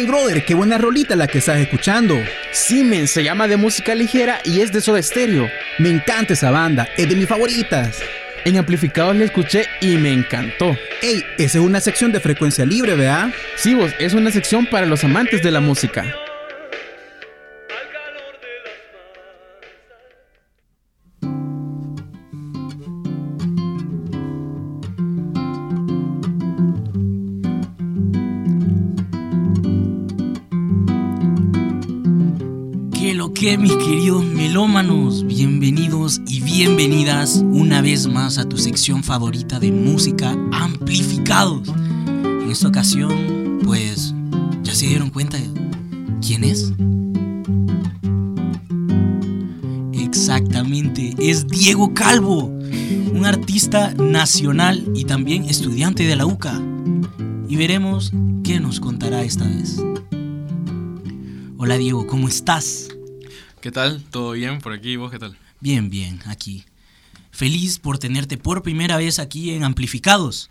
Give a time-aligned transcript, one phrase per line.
[0.00, 2.14] Hey brother, qué buena rolita la que estás escuchando.
[2.52, 5.50] Siemens se llama de música ligera y es de Soda Stereo.
[5.80, 7.98] Me encanta esa banda, es de mis favoritas.
[8.44, 10.76] En amplificados la escuché y me encantó.
[11.02, 13.30] Ey, esa es una sección de frecuencia libre, ¿verdad?
[13.56, 16.14] Sí, vos, es una sección para los amantes de la música.
[34.58, 35.24] Melómanos?
[35.24, 41.68] Bienvenidos y bienvenidas una vez más a tu sección favorita de música amplificados.
[42.08, 44.12] En esta ocasión, pues,
[44.64, 45.38] ¿ya se dieron cuenta
[46.20, 46.72] quién es?
[49.92, 52.46] Exactamente, es Diego Calvo,
[53.14, 56.60] un artista nacional y también estudiante de la UCA.
[57.48, 59.80] Y veremos qué nos contará esta vez.
[61.58, 62.88] Hola Diego, ¿cómo estás?
[63.68, 64.02] ¿Qué tal?
[64.02, 64.96] ¿Todo bien por aquí?
[64.96, 65.36] ¿Vos qué tal?
[65.60, 66.64] Bien, bien, aquí.
[67.30, 70.48] Feliz por tenerte por primera vez aquí en Amplificados.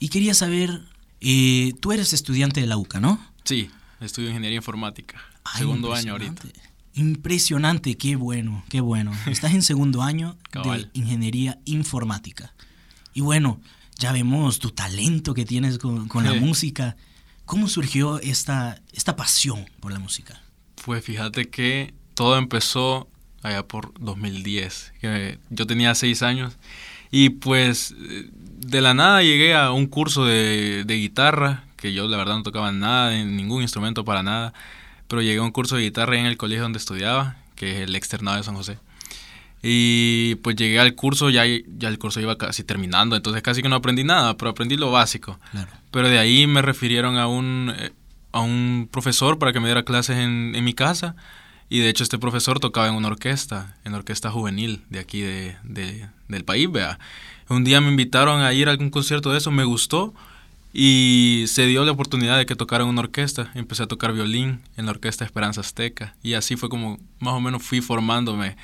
[0.00, 0.82] Y quería saber,
[1.20, 3.24] eh, tú eres estudiante de la UCA, ¿no?
[3.44, 5.16] Sí, estudio ingeniería informática.
[5.44, 6.42] Ay, segundo año ahorita.
[6.94, 7.96] impresionante.
[7.96, 9.12] Qué bueno, qué bueno.
[9.26, 12.52] Estás en segundo año de ingeniería informática.
[13.14, 13.60] Y bueno,
[13.96, 16.96] ya vemos tu talento que tienes con, con la música.
[17.44, 20.42] ¿Cómo surgió esta, esta pasión por la música?
[20.84, 23.08] Pues fíjate que todo empezó
[23.42, 24.94] allá por 2010.
[25.00, 26.56] que yo tenía seis años
[27.12, 32.08] y pues eh, de la nada llegué a un curso de, de guitarra, que yo
[32.08, 34.52] la verdad no tocaba nada, en ningún instrumento para nada,
[35.06, 37.94] pero llegué a un curso de guitarra en el colegio donde estudiaba, que es el
[37.94, 38.78] externado de San José.
[39.62, 43.68] Y pues llegué al curso, ya, ya el curso iba casi terminando, entonces casi que
[43.68, 45.38] no aprendí nada, pero aprendí lo básico.
[45.52, 45.70] Claro.
[45.90, 47.92] Pero de ahí me refirieron a un, eh,
[48.32, 51.16] a un profesor para que me diera clases en, en mi casa.
[51.68, 55.20] Y de hecho este profesor tocaba en una orquesta, en la orquesta juvenil de aquí
[55.20, 56.98] de, de- del país, vea.
[57.48, 60.14] Un día me invitaron a ir a algún concierto de eso, me gustó
[60.72, 63.50] y se dio la oportunidad de que tocara en una orquesta.
[63.54, 67.40] Empecé a tocar violín en la orquesta Esperanza Azteca y así fue como más o
[67.40, 68.56] menos fui formándome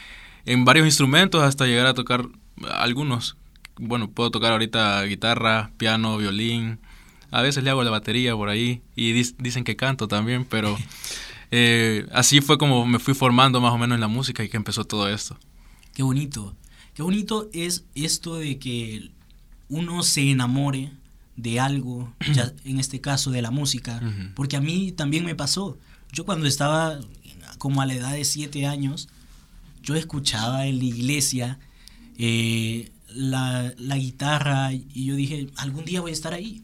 [0.44, 2.26] en varios instrumentos hasta llegar a tocar
[2.70, 3.36] algunos.
[3.78, 6.78] Bueno, puedo tocar ahorita guitarra, piano, violín.
[7.30, 10.76] A veces le hago la batería por ahí y dicen que canto también, pero
[11.54, 14.56] eh, así fue como me fui formando más o menos en la música y que
[14.56, 15.38] empezó todo esto.
[15.94, 16.56] Qué bonito.
[16.94, 19.10] Qué bonito es esto de que
[19.68, 20.92] uno se enamore
[21.36, 24.00] de algo, ya en este caso de la música,
[24.34, 25.78] porque a mí también me pasó.
[26.10, 26.98] Yo cuando estaba
[27.58, 29.10] como a la edad de siete años,
[29.82, 31.58] yo escuchaba en la iglesia
[32.16, 36.62] eh, la, la guitarra y yo dije, algún día voy a estar ahí.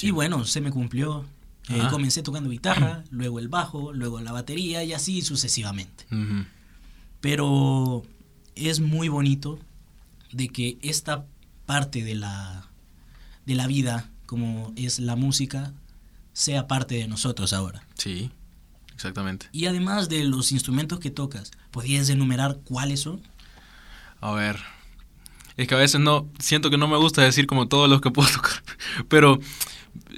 [0.00, 1.24] Y bueno, se me cumplió.
[1.68, 1.90] Eh, Ajá.
[1.90, 6.06] comencé tocando guitarra, luego el bajo, luego la batería y así sucesivamente.
[7.20, 8.04] Pero
[8.54, 9.58] es muy bonito
[10.32, 11.26] de que esta
[11.66, 12.68] parte de la,
[13.46, 15.72] de la vida, como es la música,
[16.32, 17.84] sea parte de nosotros ahora.
[17.94, 18.30] Sí,
[18.94, 19.46] exactamente.
[19.52, 23.20] Y además de los instrumentos que tocas, ¿podrías enumerar cuáles son?
[24.20, 24.58] A ver.
[25.56, 28.12] Es que a veces no, siento que no me gusta decir como todos los que
[28.12, 28.62] puedo tocar,
[29.08, 29.40] pero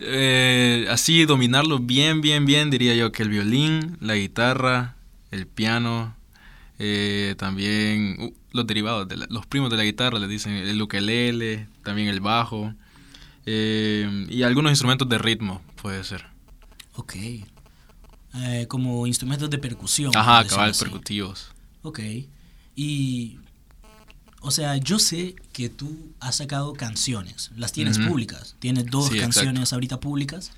[0.00, 4.96] eh, así dominarlo bien, bien, bien, diría yo que el violín, la guitarra,
[5.30, 6.14] el piano,
[6.78, 10.80] eh, también uh, los derivados, de la- los primos de la guitarra, le dicen el
[10.82, 12.74] ukelele, también el bajo,
[13.46, 16.26] eh, y algunos instrumentos de ritmo, puede ser.
[16.94, 17.14] Ok.
[18.68, 20.12] Como instrumentos de percusión.
[20.16, 21.50] Ajá, cabal, percutivos.
[21.82, 22.00] Ok.
[22.76, 23.38] Y,
[24.40, 28.08] o sea, yo sé que tú has sacado canciones, las tienes Ujú.
[28.08, 29.40] públicas, tienes dos Sí, exacto.
[29.40, 30.52] canciones ahorita públicas,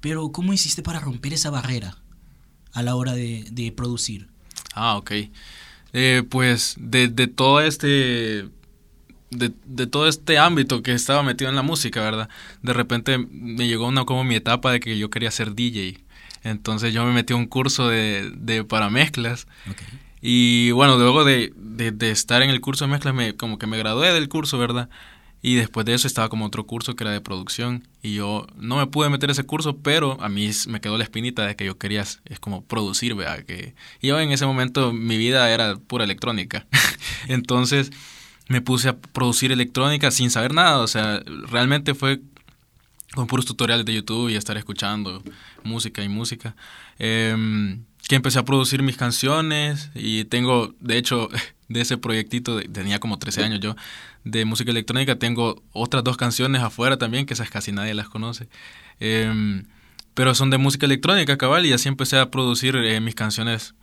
[0.00, 1.98] pero ¿cómo hiciste para romper esa barrera
[2.72, 4.28] a la hora de, de producir?
[4.74, 5.12] Ah, ok.
[5.92, 8.48] Eh, pues de, de todo este
[9.30, 12.28] de, de todo este ámbito que estaba metido en la música, ¿verdad?
[12.62, 16.00] De repente me llegó una como mi etapa de que yo quería ser DJ.
[16.42, 19.46] Entonces yo me metí a un curso de, de para mezclas.
[19.68, 19.82] Ok.
[20.20, 23.78] Y bueno, luego de, de, estar en el curso de mezclas, me, como que me
[23.78, 24.88] gradué del curso, ¿verdad?
[25.42, 27.86] Y después de eso estaba como otro curso que era de producción.
[28.02, 31.46] Y yo no me pude meter ese curso, pero a mí me quedó la espinita
[31.46, 33.44] de que yo quería, es como producir, ¿verdad?
[33.44, 36.66] Que y yo en ese momento mi vida era pura electrónica.
[37.28, 37.92] Entonces
[38.48, 40.78] me puse a producir electrónica sin saber nada.
[40.78, 42.20] O sea, realmente fue
[43.16, 45.22] con puros tutoriales de YouTube y estar escuchando
[45.64, 46.54] música y música.
[46.98, 51.28] Em, que empecé a producir mis canciones y tengo, de hecho,
[51.68, 53.74] de ese proyectito, tenía como 13 años yo,
[54.22, 58.48] de música electrónica, tengo otras dos canciones afuera también, que esas casi nadie las conoce.
[59.00, 59.64] Em,
[60.14, 63.74] pero son de música electrónica, cabal, y así empecé a producir eh, mis canciones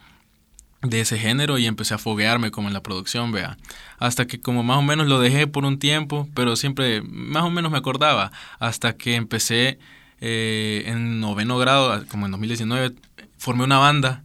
[0.84, 3.58] de ese género y empecé a foguearme como en la producción, vea.
[3.98, 7.50] Hasta que como más o menos lo dejé por un tiempo, pero siempre más o
[7.50, 9.80] menos me acordaba, hasta que empecé
[10.22, 12.96] eh, en noveno grado, como en 2019,
[13.38, 14.24] formé una banda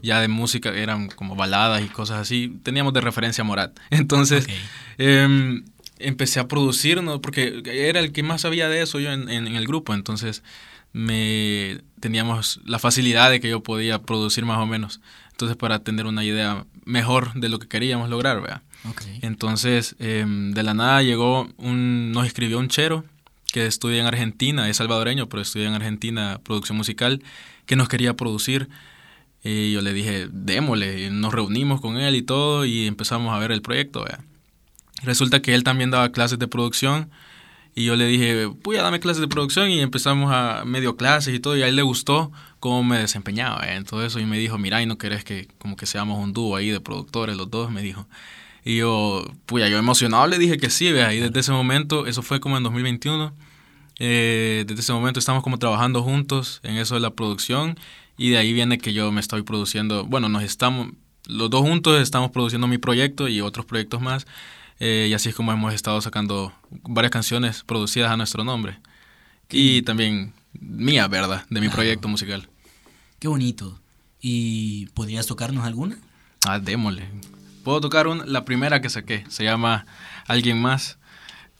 [0.00, 2.56] ya de música, eran como baladas y cosas así.
[2.62, 3.78] Teníamos de referencia a Morat.
[3.90, 4.46] Entonces,
[4.98, 5.64] em,
[5.98, 7.20] empecé a producir, ¿no?
[7.20, 9.94] porque era el que más sabía de eso yo en, el grupo.
[9.94, 10.42] Entonces,
[10.92, 15.00] me teníamos la facilidad de que yo podía producir más o menos.
[15.42, 18.62] Entonces, para tener una idea mejor de lo que queríamos lograr, ¿verdad?
[19.22, 23.04] Entonces, em, de la nada llegó un, nos escribió un chero
[23.52, 27.24] que estudia en Argentina, es salvadoreño, pero estudia en Argentina producción musical,
[27.66, 28.68] que nos quería producir.
[29.42, 33.50] Y yo le dije, démosle, nos reunimos con él y todo y empezamos a ver
[33.50, 34.04] el proyecto.
[35.02, 37.10] Resulta que él también daba clases de producción
[37.74, 41.34] y yo le dije, voy a darme clases de producción y empezamos a medio clases
[41.34, 42.30] y todo y a él le gustó
[42.60, 45.76] cómo me desempeñaba en todo eso y me dijo, mira, ¿y no querés que como
[45.76, 47.70] que seamos un dúo ahí de productores los dos?
[47.70, 48.06] Me dijo.
[48.64, 52.22] Y yo, puya, yo emocionado le dije que sí, vea, y desde ese momento, eso
[52.22, 53.34] fue como en 2021,
[53.98, 57.78] eh, desde ese momento estamos como trabajando juntos en eso de la producción
[58.16, 60.88] y de ahí viene que yo me estoy produciendo, bueno, nos estamos,
[61.26, 64.26] los dos juntos estamos produciendo mi proyecto y otros proyectos más.
[64.84, 66.52] Eh, y así es como hemos estado sacando
[66.82, 68.80] varias canciones producidas a nuestro nombre.
[69.48, 71.46] Y también mía, ¿verdad?
[71.50, 72.48] De mi proyecto musical.
[73.20, 73.78] Qué bonito.
[74.20, 75.98] ¿Y podrías tocarnos alguna?
[76.44, 77.08] Ah, démosle.
[77.62, 79.24] Puedo tocar una, la primera que saqué.
[79.28, 79.86] Se llama
[80.26, 80.98] Alguien Más.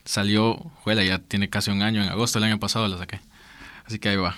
[0.04, 2.02] Salió, juela, ya tiene casi un año.
[2.02, 3.20] En agosto del año pasado la saqué.
[3.86, 4.34] Así que ahí va.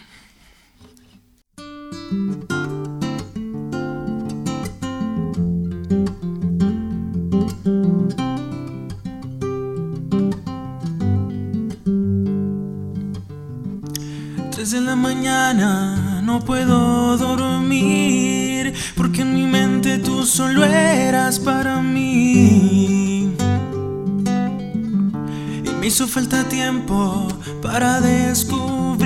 [14.74, 23.32] Desde la mañana no puedo dormir porque en mi mente tú solo eras para mí.
[25.64, 27.28] Y me hizo falta tiempo
[27.62, 29.00] para descubrir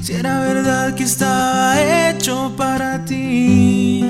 [0.00, 4.04] si era verdad que estaba hecho para ti.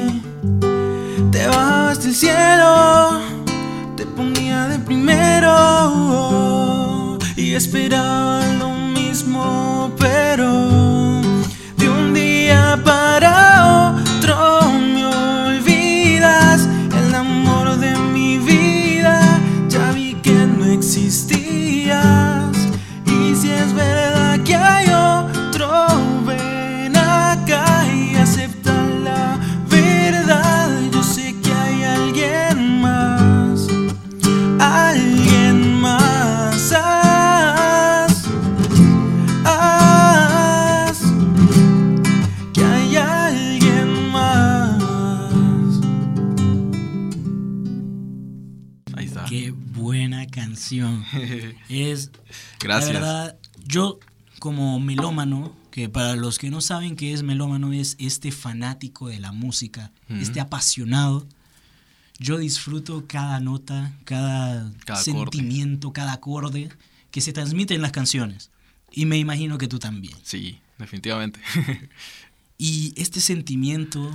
[1.33, 3.19] Te bajaste el cielo,
[3.97, 5.55] te ponía de primero
[7.35, 9.74] y esperaba lo mismo,
[10.05, 10.74] pero
[53.75, 53.99] yo
[54.39, 59.19] como melómano, que para los que no saben qué es melómano, es este fanático de
[59.19, 61.27] la música, este apasionado.
[62.21, 66.69] Yo disfruto cada nota, cada, sentimiento, cada acorde
[67.11, 68.51] que se transmite en las canciones.
[68.93, 70.15] Y me imagino que tú también.
[70.23, 71.41] Sí, definitivamente.
[72.59, 74.09] y este sentimiento,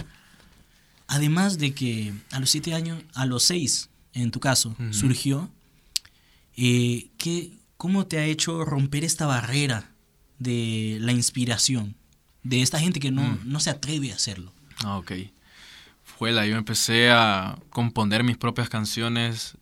[1.08, 5.52] además de que a los siete años, a los seis, en tu caso, surgió,
[6.56, 7.10] eh,
[7.80, 9.90] ¿cómo te ha hecho romper esta barrera
[10.38, 11.96] de la inspiración
[12.44, 13.40] de esta gente que no, mm.
[13.46, 14.52] no se atreve a hacerlo.
[14.84, 15.12] Ah, ok.
[16.04, 19.58] Fue la, yo empecé a componer mis propias canciones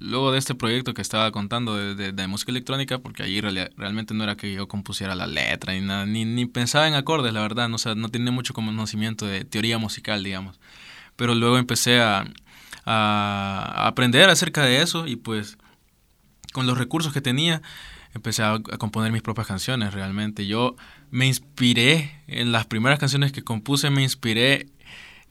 [0.00, 4.24] luego de este proyecto que estaba contando de, de, música electrónica, porque allí realmente no
[4.24, 7.68] era que yo compusiera la letra ni nada, ni, ni pensaba en acordes, la verdad,
[7.68, 10.58] no, o no tenía mucho conocimiento de teoría musical, digamos.
[11.14, 12.24] Pero luego empecé a,
[12.84, 15.58] a aprender acerca de eso y pues
[16.52, 17.62] con los recursos que tenía,
[18.14, 20.46] empecé a, componer mis propias canciones realmente.
[20.46, 20.76] Yo
[21.10, 24.66] me inspiré en las primeras canciones que compuse, me inspiré,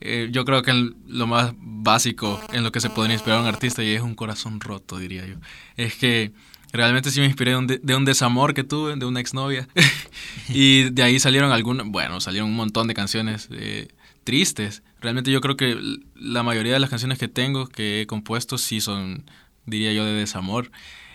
[0.02, 3.84] eh, yo creo que lo más básico en lo que se podría inspirar un artista
[3.84, 5.36] y es un corazón roto, diría yo.
[5.76, 6.34] Es que
[6.72, 9.68] Realmente sí me inspiré de un, de, un desamor que tuve, de una exnovia.
[10.50, 13.88] y de ahí salieron algunas, bueno, salieron un montón de canciones eh,
[14.24, 14.84] tristes.
[15.02, 15.78] Realmente yo creo que
[16.16, 19.24] la mayoría de las canciones que tengo, que he compuesto, sí son,
[19.66, 20.72] diría yo, de desamor.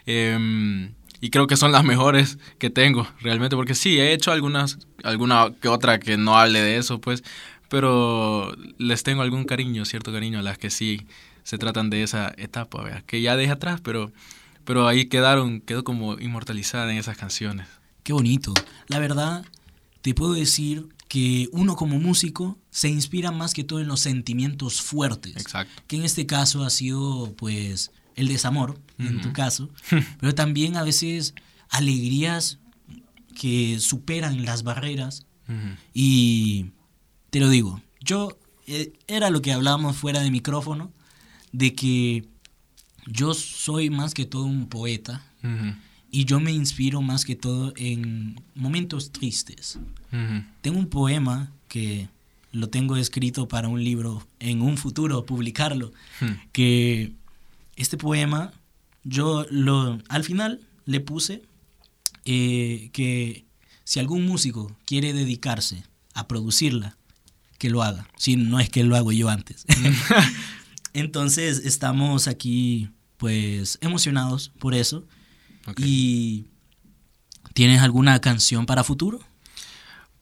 [0.07, 4.79] Em, y creo que son las mejores que tengo, realmente, porque sí, he hecho algunas,
[5.03, 7.25] alguna que otra que no hable de eso, pues,
[7.69, 11.07] pero les tengo algún cariño, cierto cariño a las que sí
[11.43, 14.13] se tratan de esa etapa, que ya dejé atrás, pero,
[14.65, 17.69] pero ahí quedaron, quedó como inmortalizada en esas canciones.
[18.03, 18.53] Qué bonito.
[18.89, 19.45] La verdad,
[20.03, 24.83] te puedo decir que uno como músico se inspira más que todo en los sentimientos
[24.83, 25.37] fuertes.
[25.37, 25.83] Exacto.
[25.87, 29.71] Que en este caso ha sido, pues, el desamor, en tu caso.
[30.21, 31.35] pero también a veces
[31.69, 32.59] alegrías
[33.35, 35.27] que superan las barreras.
[35.93, 36.67] Y
[37.31, 40.91] te lo digo, yo eh, era lo que hablábamos fuera de micrófono,
[41.53, 42.25] de que
[43.07, 45.23] yo soy más que todo un poeta
[46.11, 49.79] y yo me inspiro más que todo en momentos tristes.
[50.63, 52.09] Tengo un poema que
[52.53, 55.93] lo tengo escrito para un libro en un futuro, publicarlo,
[56.53, 57.13] que
[57.77, 58.53] este poema
[59.05, 61.43] yo lo al final le puse
[62.25, 63.45] eh, que
[63.85, 66.97] si algún músico quiere dedicarse a producirla,
[67.59, 68.09] que lo haga.
[68.17, 69.67] Si no es que lo hago yo antes.
[70.93, 75.07] Entonces estamos aquí pues emocionados por eso.
[75.77, 76.47] ¿Y
[77.53, 79.21] tienes alguna canción para futuro?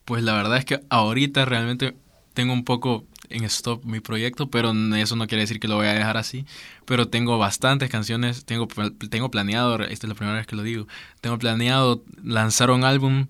[0.05, 1.97] Pues la verdad es que ahorita realmente
[2.35, 5.87] tengo un poco en stop mi proyecto, pero eso no quiere decir que lo voy
[5.87, 6.45] a dejar así.
[6.85, 8.69] Pero tengo bastantes canciones, tengo,
[9.11, 10.87] tengo planeado, esta es la primera vez que lo digo,
[11.21, 13.27] tengo planeado lanzar un álbum,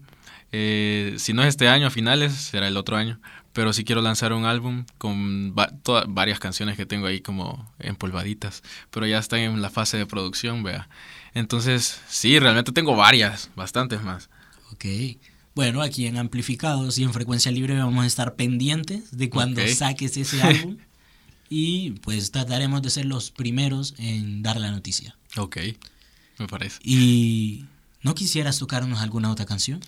[0.52, 3.20] eh, si no es este año a finales, será el otro año,
[3.52, 5.70] pero sí quiero lanzar un álbum con va-
[6.08, 10.62] varias canciones que tengo ahí como empolvaditas, pero ya están en la fase de producción,
[10.62, 10.88] vea.
[11.34, 14.28] Entonces, sí, realmente tengo varias, bastantes más.
[14.72, 14.84] Ok.
[15.54, 20.16] Bueno, aquí en Amplificados y en Frecuencia Libre vamos a estar pendientes de cuando saques
[20.16, 20.78] ese álbum.
[21.50, 25.16] y pues trataremos de ser los primeros en dar la noticia.
[25.36, 25.58] Ok,
[26.38, 26.78] me parece.
[26.82, 27.66] ¿Y
[28.02, 29.80] no quisieras tocarnos alguna otra canción?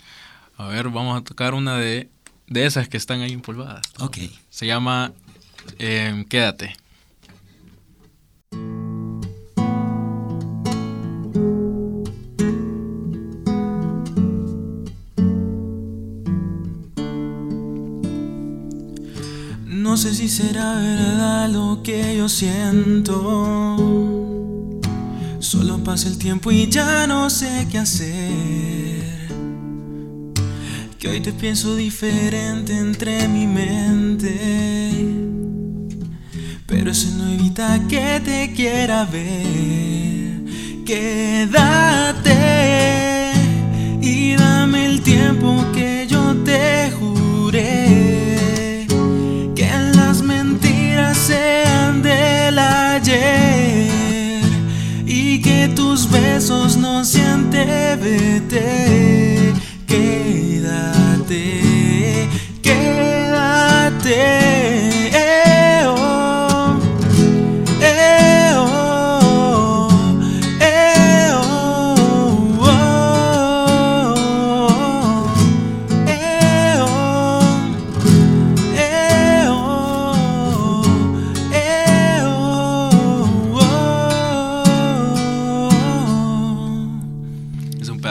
[0.56, 2.10] A ver, vamos a tocar una de,
[2.46, 3.86] de esas que están ahí empolvadas.
[3.98, 4.18] Ok.
[4.50, 5.12] Se llama
[5.78, 6.76] em, Quédate.
[20.04, 23.16] Sé si será verdad lo que yo siento.
[25.38, 29.30] Solo pasa el tiempo y ya no sé qué hacer.
[30.98, 34.92] Que hoy te pienso diferente entre mi mente.
[36.66, 40.44] Pero eso no evita que te quiera ver.
[40.84, 42.34] Quédate
[44.02, 45.93] y dame el tiempo que
[57.68, 59.23] every day.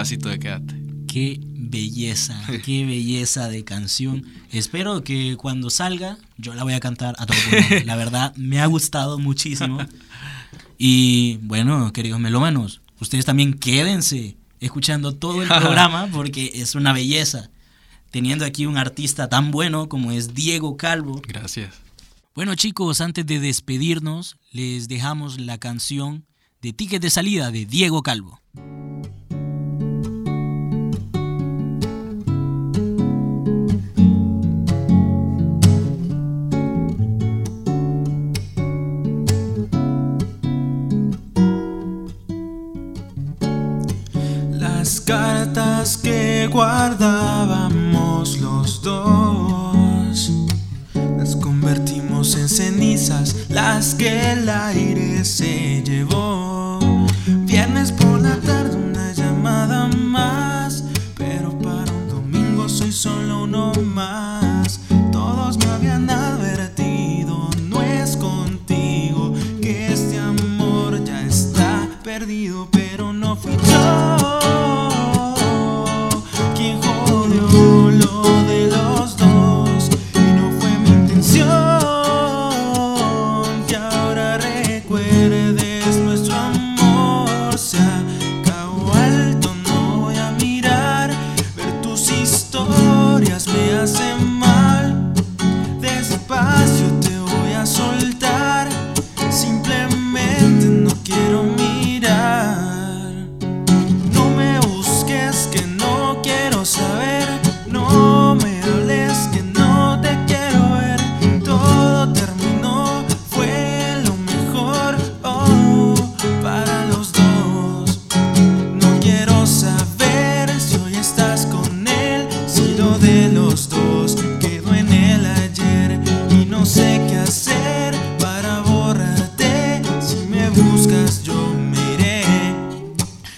[0.03, 0.75] Pedacito de Quédate.
[1.07, 4.25] Qué belleza, qué belleza de canción.
[4.51, 7.86] Espero que cuando salga yo la voy a cantar a todo pulmón.
[7.86, 9.77] La verdad, me ha gustado muchísimo.
[10.77, 17.50] Y bueno, queridos melómanos, ustedes también quédense escuchando todo el programa porque es una belleza.
[18.12, 21.22] Teniendo aquí un artista tan bueno como es Diego Calvo.
[21.25, 21.75] Gracias.
[22.36, 26.25] Bueno chicos, antes de despedirnos, les dejamos la canción
[26.62, 28.41] de Ticket de Salida de Diego Calvo.
[46.53, 50.31] Guardábamos los dos
[51.17, 56.77] las convertimos en cenizas, las que el aire se llevó.
[57.25, 60.83] Viernes por la tarde, una llamada más,
[61.17, 64.42] pero para un domingo soy solo uno más.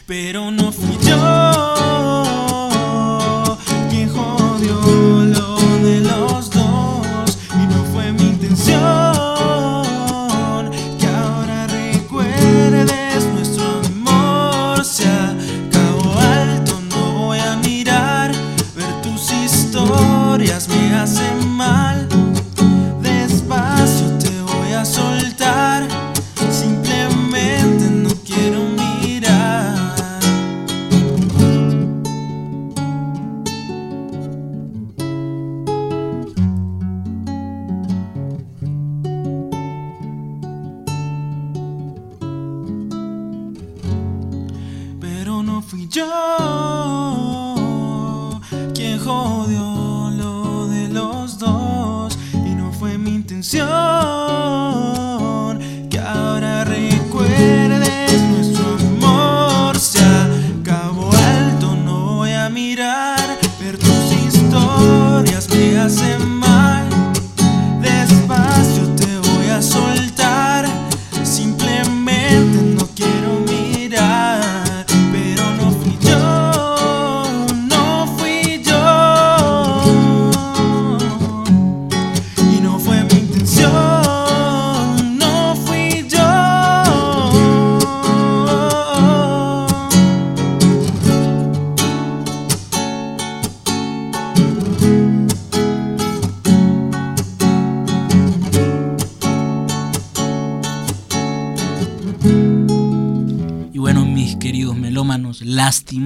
[0.07, 0.94] Pero no fui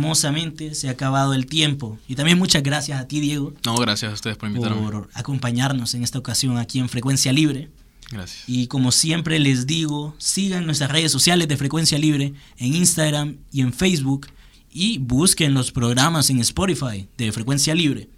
[0.09, 1.97] lastimosamente se ha acabado el tiempo.
[2.07, 4.81] Y también muchas gracias a ti, Diego, No, gracias a ustedes por invitarme.
[4.81, 7.69] por acompañarnos en esta ocasión aquí en Frecuencia Libre.
[8.11, 8.43] Gracias.
[8.47, 13.61] Y como siempre les digo, sigan nuestras redes sociales de Frecuencia Libre en Instagram y
[13.61, 14.27] en Facebook
[14.71, 18.09] y busquen los programas en Spotify de Frecuencia Libre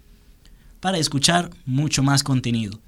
[0.80, 2.78] para escuchar mucho más contenido.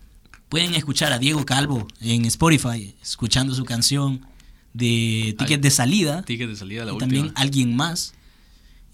[0.49, 4.21] Pueden escuchar a Diego Calvo en Spotify, escuchando su canción
[4.73, 7.07] de Ticket de Salida Ticket de salida, la y última.
[7.13, 8.15] también alguien más.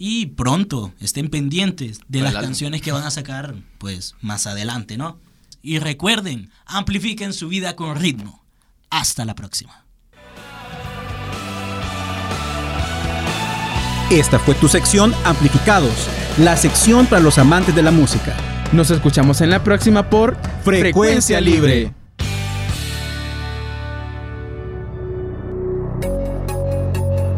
[0.02, 4.96] Y pronto estén pendientes de Para las canciones que van a sacar pues más adelante,
[4.96, 5.20] ¿no?
[5.60, 8.42] Y recuerden, amplifiquen su vida con ritmo.
[8.88, 9.84] Hasta la próxima.
[14.10, 16.08] Esta fue tu sección Amplificados,
[16.38, 18.34] la sección para los amantes de la música.
[18.72, 21.92] Nos escuchamos en la próxima por Frecuencia Libre.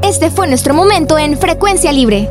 [0.04, 2.30] Este fue nuestro momento en Frecuencia Libre.